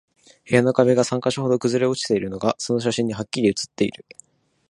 [0.49, 4.03] 部屋の壁が三箇所ほど崩れ落ちているのが、その写真にハッキリ写っている